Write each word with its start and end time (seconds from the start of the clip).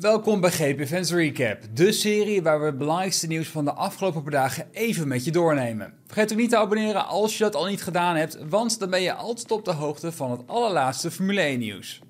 Welkom 0.00 0.40
bij 0.40 0.50
GP 0.50 0.86
Fans 0.86 1.12
Recap, 1.12 1.58
de 1.74 1.92
serie 1.92 2.42
waar 2.42 2.60
we 2.60 2.66
het 2.66 2.78
belangrijkste 2.78 3.26
nieuws 3.26 3.48
van 3.48 3.64
de 3.64 3.72
afgelopen 3.72 4.22
paar 4.22 4.32
dagen 4.32 4.68
even 4.72 5.08
met 5.08 5.24
je 5.24 5.30
doornemen. 5.30 5.94
Vergeet 6.06 6.32
ook 6.32 6.38
niet 6.38 6.50
te 6.50 6.56
abonneren 6.56 7.06
als 7.06 7.38
je 7.38 7.44
dat 7.44 7.54
al 7.54 7.66
niet 7.66 7.82
gedaan 7.82 8.16
hebt, 8.16 8.38
want 8.48 8.78
dan 8.78 8.90
ben 8.90 9.02
je 9.02 9.14
altijd 9.14 9.50
op 9.50 9.64
de 9.64 9.72
hoogte 9.72 10.12
van 10.12 10.30
het 10.30 10.40
allerlaatste 10.46 11.10
Formule 11.10 11.40
1 11.40 11.58
nieuws. 11.58 12.00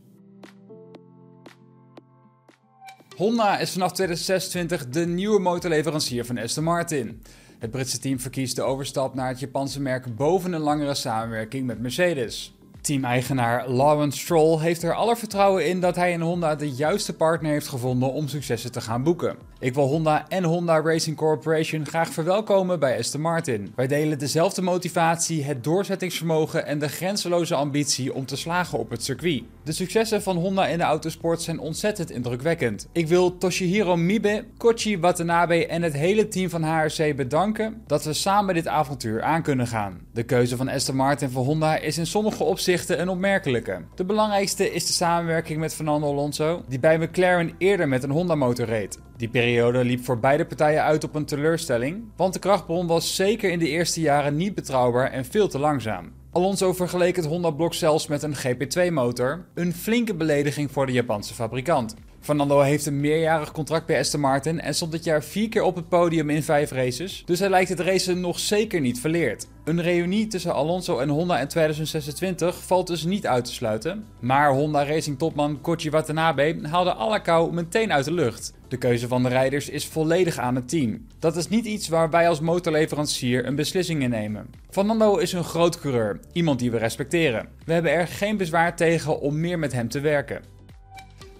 Honda 3.16 3.58
is 3.58 3.72
vanaf 3.72 3.92
2026 3.92 4.88
de 4.88 5.06
nieuwe 5.06 5.40
motorleverancier 5.40 6.24
van 6.24 6.38
Aston 6.38 6.64
Martin. 6.64 7.22
Het 7.58 7.70
Britse 7.70 7.98
team 7.98 8.20
verkiest 8.20 8.56
de 8.56 8.62
overstap 8.62 9.14
naar 9.14 9.28
het 9.28 9.40
Japanse 9.40 9.80
merk 9.80 10.16
boven 10.16 10.52
een 10.52 10.60
langere 10.60 10.94
samenwerking 10.94 11.66
met 11.66 11.80
Mercedes. 11.80 12.54
Team-eigenaar 12.80 13.68
Lawrence 13.68 14.18
Stroll 14.18 14.60
heeft 14.60 14.82
er 14.82 14.94
alle 14.94 15.16
vertrouwen 15.16 15.66
in 15.66 15.80
dat 15.80 15.96
hij 15.96 16.12
in 16.12 16.20
Honda 16.20 16.54
de 16.54 16.70
juiste 16.70 17.12
partner 17.12 17.50
heeft 17.50 17.68
gevonden 17.68 18.12
om 18.12 18.28
successen 18.28 18.72
te 18.72 18.80
gaan 18.80 19.02
boeken. 19.02 19.36
Ik 19.58 19.74
wil 19.74 19.86
Honda 19.86 20.28
en 20.28 20.44
Honda 20.44 20.80
Racing 20.80 21.16
Corporation 21.16 21.86
graag 21.86 22.12
verwelkomen 22.12 22.80
bij 22.80 22.98
Aston 22.98 23.20
Martin. 23.20 23.72
Wij 23.76 23.86
delen 23.86 24.18
dezelfde 24.18 24.62
motivatie, 24.62 25.44
het 25.44 25.64
doorzettingsvermogen 25.64 26.66
en 26.66 26.78
de 26.78 26.88
grenzeloze 26.88 27.54
ambitie 27.54 28.14
om 28.14 28.26
te 28.26 28.36
slagen 28.36 28.78
op 28.78 28.90
het 28.90 29.04
circuit. 29.04 29.42
De 29.64 29.72
successen 29.72 30.22
van 30.22 30.36
Honda 30.36 30.66
in 30.66 30.78
de 30.78 30.84
autosport 30.84 31.42
zijn 31.42 31.58
ontzettend 31.58 32.10
indrukwekkend. 32.10 32.88
Ik 32.92 33.08
wil 33.08 33.38
Toshihiro 33.38 33.96
Mibe, 33.96 34.44
Kochi 34.56 34.98
Watanabe 34.98 35.66
en 35.66 35.82
het 35.82 35.92
hele 35.92 36.28
team 36.28 36.50
van 36.50 36.62
HRC 36.62 37.16
bedanken 37.16 37.82
dat 37.86 38.04
we 38.04 38.12
samen 38.12 38.54
dit 38.54 38.66
avontuur 38.66 39.22
aan 39.22 39.42
kunnen 39.42 39.66
gaan. 39.66 40.00
De 40.12 40.22
keuze 40.22 40.56
van 40.56 40.68
Aston 40.68 40.96
Martin 40.96 41.30
voor 41.30 41.44
Honda 41.44 41.76
is 41.76 41.98
in 41.98 42.06
sommige 42.06 42.44
opzichten 42.44 42.69
een 42.70 43.08
opmerkelijke. 43.08 43.80
De 43.94 44.04
belangrijkste 44.04 44.72
is 44.72 44.86
de 44.86 44.92
samenwerking 44.92 45.58
met 45.58 45.74
Fernando 45.74 46.06
Alonso, 46.06 46.62
die 46.68 46.80
bij 46.80 46.98
McLaren 46.98 47.52
eerder 47.58 47.88
met 47.88 48.02
een 48.02 48.10
Honda-motor 48.10 48.66
reed. 48.66 48.98
Die 49.16 49.28
periode 49.28 49.84
liep 49.84 50.04
voor 50.04 50.18
beide 50.18 50.46
partijen 50.46 50.82
uit 50.82 51.04
op 51.04 51.14
een 51.14 51.24
teleurstelling, 51.24 52.04
want 52.16 52.32
de 52.32 52.38
krachtbron 52.38 52.86
was 52.86 53.14
zeker 53.14 53.50
in 53.50 53.58
de 53.58 53.68
eerste 53.68 54.00
jaren 54.00 54.36
niet 54.36 54.54
betrouwbaar 54.54 55.10
en 55.10 55.24
veel 55.24 55.48
te 55.48 55.58
langzaam. 55.58 56.12
Alonso 56.32 56.72
vergeleek 56.72 57.16
het 57.16 57.26
Honda-blok 57.26 57.74
zelfs 57.74 58.06
met 58.06 58.22
een 58.22 58.36
GP2-motor, 58.36 59.44
een 59.54 59.72
flinke 59.72 60.14
belediging 60.14 60.70
voor 60.70 60.86
de 60.86 60.92
Japanse 60.92 61.34
fabrikant. 61.34 61.94
Fernando 62.20 62.60
heeft 62.60 62.86
een 62.86 63.00
meerjarig 63.00 63.52
contract 63.52 63.86
bij 63.86 63.98
Aston 63.98 64.20
Martin 64.20 64.60
en 64.60 64.74
stond 64.74 64.92
dit 64.92 65.04
jaar 65.04 65.24
vier 65.24 65.48
keer 65.48 65.62
op 65.62 65.76
het 65.76 65.88
podium 65.88 66.30
in 66.30 66.42
vijf 66.42 66.70
races, 66.70 67.22
dus 67.26 67.38
hij 67.38 67.48
lijkt 67.48 67.68
het 67.68 67.80
racen 67.80 68.20
nog 68.20 68.38
zeker 68.38 68.80
niet 68.80 69.00
verleerd. 69.00 69.46
Een 69.64 69.82
reunie 69.82 70.26
tussen 70.26 70.54
Alonso 70.54 70.98
en 70.98 71.08
Honda 71.08 71.40
in 71.40 71.48
2026 71.48 72.62
valt 72.62 72.86
dus 72.86 73.04
niet 73.04 73.26
uit 73.26 73.44
te 73.44 73.52
sluiten, 73.52 74.04
maar 74.20 74.52
Honda 74.52 74.84
Racing 74.84 75.18
topman 75.18 75.60
Kochi 75.60 75.90
Watanabe 75.90 76.58
haalde 76.62 76.92
alle 76.92 77.22
kou 77.22 77.52
meteen 77.52 77.92
uit 77.92 78.04
de 78.04 78.12
lucht. 78.12 78.54
De 78.68 78.76
keuze 78.76 79.08
van 79.08 79.22
de 79.22 79.28
rijders 79.28 79.68
is 79.68 79.86
volledig 79.86 80.38
aan 80.38 80.54
het 80.54 80.68
team. 80.68 81.06
Dat 81.18 81.36
is 81.36 81.48
niet 81.48 81.64
iets 81.64 81.88
waar 81.88 82.10
wij 82.10 82.28
als 82.28 82.40
motorleverancier 82.40 83.46
een 83.46 83.54
beslissing 83.54 84.02
in 84.02 84.10
nemen. 84.10 84.50
Fernando 84.70 85.16
is 85.16 85.32
een 85.32 85.44
groot 85.44 85.80
coureur, 85.80 86.20
iemand 86.32 86.58
die 86.58 86.70
we 86.70 86.78
respecteren. 86.78 87.48
We 87.64 87.72
hebben 87.72 87.92
er 87.92 88.06
geen 88.06 88.36
bezwaar 88.36 88.76
tegen 88.76 89.20
om 89.20 89.40
meer 89.40 89.58
met 89.58 89.72
hem 89.72 89.88
te 89.88 90.00
werken. 90.00 90.42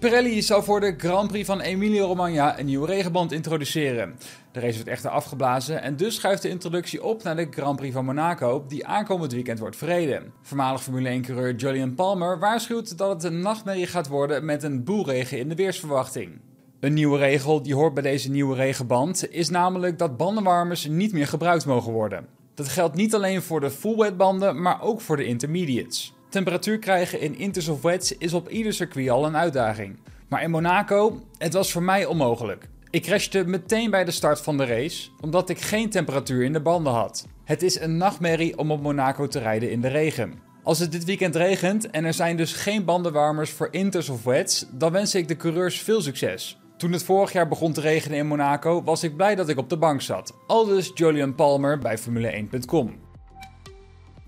Pirelli 0.01 0.41
zou 0.41 0.63
voor 0.63 0.79
de 0.79 0.93
Grand 0.97 1.27
Prix 1.27 1.45
van 1.45 1.59
Emilia-Romagna 1.61 2.59
een 2.59 2.65
nieuwe 2.65 2.87
regenband 2.87 3.31
introduceren. 3.31 4.15
De 4.51 4.59
race 4.59 4.73
wordt 4.73 4.89
echter 4.89 5.09
afgeblazen 5.09 5.81
en 5.81 5.95
dus 5.95 6.15
schuift 6.15 6.41
de 6.41 6.49
introductie 6.49 7.03
op 7.03 7.23
naar 7.23 7.35
de 7.35 7.47
Grand 7.49 7.75
Prix 7.75 7.93
van 7.93 8.05
Monaco, 8.05 8.65
die 8.67 8.85
aankomend 8.85 9.33
weekend 9.33 9.59
wordt 9.59 9.75
verreden. 9.75 10.33
Voormalig 10.41 10.83
Formule 10.83 11.21
1-coureur 11.21 11.55
Julian 11.55 11.95
Palmer 11.95 12.39
waarschuwt 12.39 12.97
dat 12.97 13.09
het 13.09 13.23
een 13.23 13.41
nachtmerrie 13.41 13.87
gaat 13.87 14.07
worden 14.07 14.45
met 14.45 14.63
een 14.63 14.83
boelregen 14.83 15.39
in 15.39 15.49
de 15.49 15.55
weersverwachting. 15.55 16.39
Een 16.79 16.93
nieuwe 16.93 17.17
regel 17.17 17.61
die 17.61 17.75
hoort 17.75 17.93
bij 17.93 18.03
deze 18.03 18.31
nieuwe 18.31 18.55
regenband 18.55 19.31
is 19.31 19.49
namelijk 19.49 19.97
dat 19.97 20.17
bandenwarmers 20.17 20.87
niet 20.87 21.13
meer 21.13 21.27
gebruikt 21.27 21.65
mogen 21.65 21.91
worden. 21.91 22.27
Dat 22.53 22.67
geldt 22.67 22.95
niet 22.95 23.15
alleen 23.15 23.41
voor 23.41 23.59
de 23.59 23.71
full 23.71 23.97
wet 23.97 24.17
banden, 24.17 24.61
maar 24.61 24.81
ook 24.81 25.01
voor 25.01 25.17
de 25.17 25.25
intermediates. 25.25 26.13
Temperatuur 26.31 26.79
krijgen 26.79 27.19
in 27.19 27.37
inters 27.37 27.67
of 27.67 27.81
wets 27.81 28.17
is 28.17 28.33
op 28.33 28.49
ieder 28.49 28.73
circuit 28.73 29.09
al 29.09 29.25
een 29.25 29.37
uitdaging. 29.37 29.99
Maar 30.27 30.43
in 30.43 30.49
Monaco, 30.49 31.21
het 31.37 31.53
was 31.53 31.71
voor 31.71 31.83
mij 31.83 32.05
onmogelijk. 32.05 32.67
Ik 32.89 33.01
crashte 33.01 33.43
meteen 33.45 33.89
bij 33.89 34.03
de 34.03 34.11
start 34.11 34.41
van 34.41 34.57
de 34.57 34.65
race, 34.65 35.09
omdat 35.21 35.49
ik 35.49 35.61
geen 35.61 35.89
temperatuur 35.89 36.43
in 36.43 36.53
de 36.53 36.59
banden 36.59 36.93
had. 36.93 37.27
Het 37.43 37.61
is 37.61 37.79
een 37.79 37.97
nachtmerrie 37.97 38.57
om 38.57 38.71
op 38.71 38.81
Monaco 38.81 39.27
te 39.27 39.39
rijden 39.39 39.71
in 39.71 39.81
de 39.81 39.87
regen. 39.87 40.33
Als 40.63 40.79
het 40.79 40.91
dit 40.91 41.03
weekend 41.03 41.35
regent 41.35 41.89
en 41.89 42.05
er 42.05 42.13
zijn 42.13 42.37
dus 42.37 42.53
geen 42.53 42.85
bandenwarmers 42.85 43.49
voor 43.51 43.67
inters 43.71 44.09
of 44.09 44.23
wets, 44.23 44.65
dan 44.71 44.91
wens 44.91 45.15
ik 45.15 45.27
de 45.27 45.35
coureurs 45.37 45.81
veel 45.81 46.01
succes. 46.01 46.59
Toen 46.77 46.91
het 46.91 47.03
vorig 47.03 47.31
jaar 47.31 47.47
begon 47.47 47.73
te 47.73 47.81
regenen 47.81 48.17
in 48.17 48.27
Monaco, 48.27 48.83
was 48.83 49.03
ik 49.03 49.15
blij 49.15 49.35
dat 49.35 49.49
ik 49.49 49.57
op 49.57 49.69
de 49.69 49.77
bank 49.77 50.01
zat. 50.01 50.33
Aldus 50.47 50.91
Julian 50.93 51.35
Palmer 51.35 51.79
bij 51.79 51.99
Formule1.com. 51.99 53.10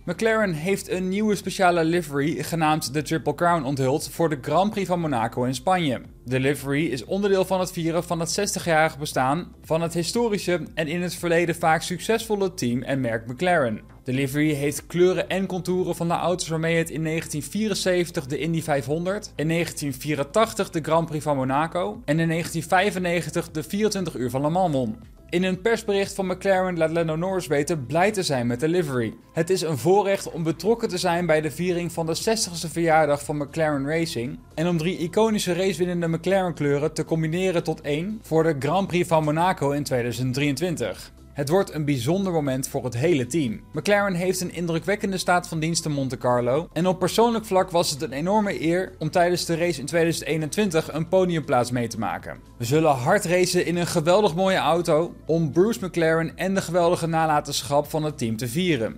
McLaren 0.06 0.54
heeft 0.54 0.90
een 0.90 1.10
nieuwe 1.10 1.36
speciale 1.36 1.84
livery 1.84 2.44
genaamd 2.44 2.94
de 2.94 3.02
Triple 3.02 3.36
Crown 3.36 3.64
onthuld 3.64 4.10
voor 4.10 4.30
de 4.30 4.38
Grand 4.42 4.72
Prix 4.72 4.88
van 4.88 5.00
Monaco 5.00 5.44
in 5.44 5.56
Spanje. 5.56 6.02
De 6.26 6.40
livery 6.40 6.86
is 6.86 7.06
onderdeel 7.06 7.46
van 7.46 7.60
het 7.60 7.72
vieren 7.72 8.04
van 8.04 8.20
het 8.20 8.60
60-jarige 8.60 8.98
bestaan 8.98 9.56
van 9.62 9.82
het 9.82 9.94
historische 9.94 10.68
en 10.74 10.88
in 10.88 11.02
het 11.02 11.16
verleden 11.16 11.56
vaak 11.56 11.82
succesvolle 11.82 12.54
team 12.54 12.82
en 12.82 13.02
merk 13.02 13.28
McLaren. 13.28 13.82
De 14.04 14.14
livery 14.14 14.54
heeft 14.54 14.88
kleuren 14.88 15.30
en 15.30 15.46
contouren 15.46 15.96
van 15.96 16.08
de 16.08 16.14
auto's 16.14 16.48
waarmee 16.48 16.78
het 16.78 16.90
in 16.90 17.04
1974 17.04 18.26
de 18.26 18.38
Indy 18.38 18.62
500, 18.62 19.34
in 19.36 19.48
1984 19.48 20.70
de 20.70 20.82
Grand 20.82 21.08
Prix 21.08 21.24
van 21.24 21.36
Monaco 21.36 22.02
en 22.06 22.20
in 22.20 22.28
1995 22.28 23.52
de 23.52 23.64
24 23.64 24.16
uur 24.16 24.30
van 24.30 24.42
Le 24.42 24.50
Mans 24.50 24.74
won. 24.74 24.98
In 25.34 25.44
een 25.44 25.62
persbericht 25.62 26.14
van 26.14 26.26
McLaren 26.26 26.78
laat 26.78 26.92
Lando 26.92 27.16
Norris 27.16 27.48
weten 27.48 27.86
blij 27.86 28.12
te 28.12 28.24
zijn 28.24 28.48
met 28.48 28.60
de 28.60 28.68
livery. 28.68 29.14
Het 29.32 29.50
is 29.50 29.62
een 29.62 29.78
voorrecht 29.78 30.32
om 30.32 30.44
betrokken 30.44 30.90
te 30.90 30.98
zijn 30.98 31.26
bij 31.26 31.42
de 31.42 31.52
viering 31.52 31.92
van 31.92 32.06
de 32.06 32.16
60ste 32.16 32.72
verjaardag 32.72 33.24
van 33.24 33.38
McLaren 33.38 33.88
Racing 33.88 34.40
en 34.56 34.68
om 34.68 34.78
drie 34.78 34.98
iconische 34.98 35.54
racewinnende 35.54 36.08
McLaren 36.08 36.54
kleuren 36.54 36.94
te 36.94 37.06
combineren 37.06 37.64
tot 37.64 37.82
één 37.82 38.20
voor 38.22 38.44
de 38.44 38.56
Grand 38.60 38.88
Prix 38.88 39.08
van 39.08 39.24
Monaco 39.24 39.72
in 39.72 39.84
2023. 39.84 41.12
Het 41.34 41.50
wordt 41.50 41.74
een 41.74 41.86
bijzonder 41.86 42.34
moment 42.34 42.68
voor 42.68 42.84
het 42.84 42.94
hele 42.94 43.26
team. 43.26 43.62
McLaren 43.72 44.14
heeft 44.14 44.42
een 44.42 44.54
indrukwekkende 44.54 45.18
staat 45.18 45.48
van 45.48 45.60
dienst 45.60 45.86
in 45.86 45.92
Monte 45.92 46.18
Carlo. 46.18 46.70
En 46.74 46.88
op 46.88 47.00
persoonlijk 47.00 47.46
vlak 47.46 47.72
was 47.72 47.90
het 47.90 48.02
een 48.02 48.12
enorme 48.12 48.62
eer 48.62 48.96
om 49.00 49.10
tijdens 49.10 49.46
de 49.46 49.56
race 49.56 49.80
in 49.80 49.86
2021 49.86 50.94
een 50.94 51.08
podiumplaats 51.08 51.72
mee 51.72 51.88
te 51.88 52.00
maken. 52.00 52.40
We 52.58 52.66
zullen 52.66 52.92
hard 52.92 53.26
racen 53.26 53.66
in 53.66 53.76
een 53.76 53.88
geweldig 53.88 54.36
mooie 54.36 54.58
auto 54.58 55.16
om 55.26 55.52
Bruce 55.52 55.86
McLaren 55.86 56.38
en 56.38 56.54
de 56.54 56.62
geweldige 56.62 57.08
nalatenschap 57.08 57.90
van 57.90 58.04
het 58.04 58.18
team 58.18 58.38
te 58.38 58.48
vieren. 58.48 58.98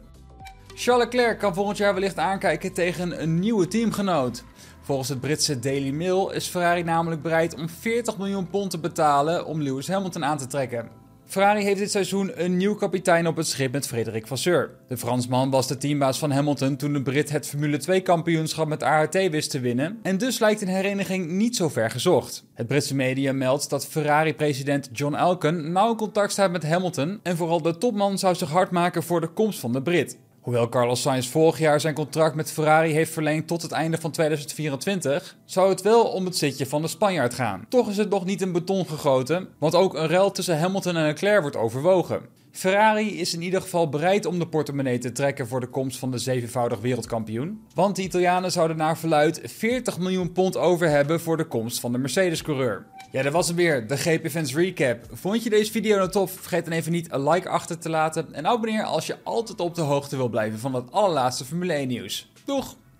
Charles 0.73 1.03
Leclerc 1.03 1.39
kan 1.39 1.53
volgend 1.53 1.77
jaar 1.77 1.93
wellicht 1.93 2.17
aankijken 2.17 2.73
tegen 2.73 3.21
een 3.21 3.39
nieuwe 3.39 3.67
teamgenoot. 3.67 4.43
Volgens 4.81 5.09
het 5.09 5.19
Britse 5.19 5.59
Daily 5.59 5.91
Mail 5.91 6.31
is 6.31 6.47
Ferrari 6.47 6.83
namelijk 6.83 7.21
bereid 7.21 7.55
om 7.55 7.69
40 7.69 8.17
miljoen 8.17 8.49
pond 8.49 8.71
te 8.71 8.79
betalen 8.79 9.45
om 9.45 9.61
Lewis 9.61 9.87
Hamilton 9.87 10.25
aan 10.25 10.37
te 10.37 10.47
trekken. 10.47 11.04
Ferrari 11.25 11.63
heeft 11.63 11.79
dit 11.79 11.91
seizoen 11.91 12.31
een 12.43 12.57
nieuw 12.57 12.75
kapitein 12.75 13.27
op 13.27 13.35
het 13.35 13.47
schip 13.47 13.71
met 13.71 13.87
Frederik 13.87 14.27
Vasseur. 14.27 14.71
De 14.87 14.97
Fransman 14.97 15.49
was 15.49 15.67
de 15.67 15.77
teambaas 15.77 16.19
van 16.19 16.31
Hamilton 16.31 16.75
toen 16.75 16.93
de 16.93 17.01
Brit 17.01 17.29
het 17.29 17.47
Formule 17.47 17.77
2 17.77 18.01
kampioenschap 18.01 18.67
met 18.67 18.83
ART 18.83 19.13
wist 19.13 19.51
te 19.51 19.59
winnen. 19.59 19.99
En 20.01 20.17
dus 20.17 20.39
lijkt 20.39 20.61
een 20.61 20.67
hereniging 20.67 21.27
niet 21.27 21.55
zo 21.55 21.69
ver 21.69 21.91
gezocht. 21.91 22.45
Het 22.53 22.67
Britse 22.67 22.95
media 22.95 23.33
meldt 23.33 23.69
dat 23.69 23.87
Ferrari-president 23.87 24.89
John 24.91 25.15
Elkann 25.15 25.71
nauw 25.71 25.95
contact 25.95 26.31
staat 26.31 26.51
met 26.51 26.63
Hamilton. 26.63 27.19
En 27.23 27.37
vooral 27.37 27.61
de 27.61 27.77
topman 27.77 28.19
zou 28.19 28.35
zich 28.35 28.49
hard 28.49 28.71
maken 28.71 29.03
voor 29.03 29.21
de 29.21 29.27
komst 29.27 29.59
van 29.59 29.71
de 29.71 29.81
Brit. 29.81 30.17
Hoewel 30.45 30.69
Carlos 30.69 31.01
Sainz 31.01 31.27
vorig 31.27 31.59
jaar 31.59 31.79
zijn 31.79 31.93
contract 31.93 32.35
met 32.35 32.51
Ferrari 32.51 32.91
heeft 32.91 33.13
verlengd 33.13 33.47
tot 33.47 33.61
het 33.61 33.71
einde 33.71 33.97
van 33.97 34.11
2024, 34.11 35.35
zou 35.45 35.69
het 35.69 35.81
wel 35.81 36.03
om 36.03 36.25
het 36.25 36.37
zitje 36.37 36.65
van 36.65 36.81
de 36.81 36.87
Spanjaard 36.87 37.33
gaan. 37.33 37.65
Toch 37.69 37.89
is 37.89 37.97
het 37.97 38.09
nog 38.09 38.25
niet 38.25 38.41
in 38.41 38.51
beton 38.51 38.85
gegoten, 38.87 39.47
want 39.57 39.75
ook 39.75 39.93
een 39.93 40.07
ruil 40.07 40.31
tussen 40.31 40.59
Hamilton 40.59 40.95
en 40.95 41.05
Leclerc 41.05 41.41
wordt 41.41 41.55
overwogen. 41.55 42.21
Ferrari 42.55 43.19
is 43.19 43.33
in 43.33 43.41
ieder 43.41 43.61
geval 43.61 43.89
bereid 43.89 44.25
om 44.25 44.39
de 44.39 44.47
portemonnee 44.47 44.97
te 44.97 45.11
trekken 45.11 45.47
voor 45.47 45.59
de 45.59 45.67
komst 45.67 45.99
van 45.99 46.11
de 46.11 46.17
zevenvoudig 46.17 46.79
wereldkampioen. 46.79 47.61
Want 47.73 47.95
de 47.95 48.01
Italianen 48.01 48.51
zouden 48.51 48.77
naar 48.77 48.97
verluid 48.97 49.41
40 49.43 49.99
miljoen 49.99 50.31
pond 50.31 50.57
over 50.57 50.89
hebben 50.89 51.19
voor 51.21 51.37
de 51.37 51.45
komst 51.45 51.79
van 51.79 51.91
de 51.91 51.97
Mercedes-coureur. 51.97 52.85
Ja, 53.11 53.21
dat 53.21 53.33
was 53.33 53.47
hem 53.47 53.55
weer, 53.55 53.87
de 53.87 53.97
GP 53.97 54.29
Fans 54.29 54.55
Recap. 54.55 55.05
Vond 55.11 55.43
je 55.43 55.49
deze 55.49 55.71
video 55.71 55.97
nou 55.97 56.09
tof? 56.09 56.31
Vergeet 56.31 56.65
dan 56.65 56.73
even 56.73 56.91
niet 56.91 57.11
een 57.11 57.29
like 57.29 57.49
achter 57.49 57.79
te 57.79 57.89
laten 57.89 58.33
en 58.33 58.47
abonneer 58.47 58.83
als 58.83 59.07
je 59.07 59.17
altijd 59.23 59.59
op 59.59 59.75
de 59.75 59.81
hoogte 59.81 60.15
wil 60.15 60.29
blijven 60.29 60.59
van 60.59 60.73
het 60.73 60.91
allerlaatste 60.91 61.45
Formule 61.45 61.73
1 61.73 61.87
nieuws. 61.87 62.31
Doeg! 62.45 62.75